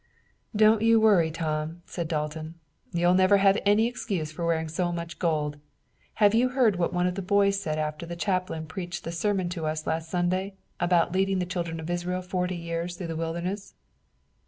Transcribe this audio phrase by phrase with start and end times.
[0.55, 2.55] "Don't you worry, Tom," said Dalton.
[2.91, 5.57] "You'll never have any excuse for wearing so much gold.
[6.15, 9.47] Have you heard what one of the boys said after the chaplain preached the sermon
[9.49, 13.75] to us last Sunday about leading the children of Israel forty years through the wilderness?"